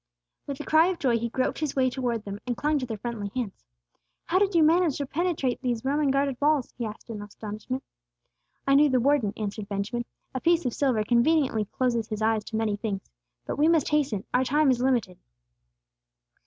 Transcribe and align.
With 0.47 0.59
a 0.59 0.63
cry 0.65 0.87
of 0.87 0.97
joy 0.97 1.19
he 1.19 1.29
groped 1.29 1.59
his 1.59 1.75
way 1.75 1.87
toward 1.87 2.25
them, 2.25 2.39
and 2.47 2.57
clung 2.57 2.79
to 2.79 2.87
their 2.87 2.97
friendly 2.97 3.29
hands. 3.35 3.63
"How 4.25 4.39
did 4.39 4.55
you 4.55 4.63
manage 4.63 4.97
to 4.97 5.05
penetrate 5.05 5.61
these 5.61 5.85
Roman 5.85 6.09
guarded 6.09 6.37
walls?" 6.41 6.73
he 6.75 6.87
asked, 6.87 7.11
in 7.11 7.21
astonishment. 7.21 7.83
"I 8.65 8.73
knew 8.73 8.89
the 8.89 8.99
warden," 8.99 9.31
answered 9.37 9.69
Benjamin. 9.69 10.05
"A 10.33 10.41
piece 10.41 10.65
of 10.65 10.73
silver 10.73 11.03
conveniently 11.03 11.65
closes 11.65 12.07
his 12.07 12.23
eyes 12.23 12.43
to 12.45 12.55
many 12.55 12.77
things. 12.77 13.11
But 13.45 13.59
we 13.59 13.67
must 13.67 13.89
hasten! 13.89 14.23
Our 14.33 14.43
time 14.43 14.71
is 14.71 14.81
limited." 14.81 15.19